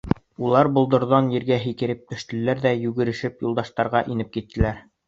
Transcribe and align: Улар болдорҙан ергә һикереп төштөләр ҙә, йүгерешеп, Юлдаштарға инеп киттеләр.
Улар 0.45 0.69
болдорҙан 0.77 1.29
ергә 1.35 1.59
һикереп 1.65 2.01
төштөләр 2.15 2.65
ҙә, 2.67 2.75
йүгерешеп, 2.89 3.41
Юлдаштарға 3.49 4.07
инеп 4.17 4.39
киттеләр. 4.39 4.87